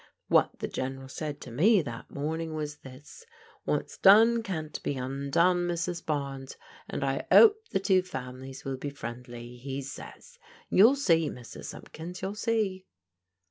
[0.29, 3.23] What the General said to me that morn ing was this—
[3.67, 6.03] ^'What's done can't be undone, Mrs.
[6.03, 6.57] Barnes,
[6.89, 10.39] and I 'ope the two families will be friendly,* he says.
[10.71, 11.65] You'll see, Mrs.
[11.65, 12.87] Simpkins, you'll see."